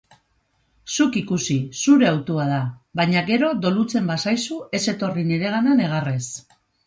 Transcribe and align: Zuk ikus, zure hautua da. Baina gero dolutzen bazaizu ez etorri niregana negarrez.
Zuk 0.93 1.17
ikus, 1.19 1.39
zure 1.81 2.07
hautua 2.11 2.45
da. 2.51 2.61
Baina 3.01 3.23
gero 3.29 3.51
dolutzen 3.67 4.09
bazaizu 4.13 4.59
ez 4.81 4.83
etorri 4.97 5.27
niregana 5.33 5.77
negarrez. 5.83 6.23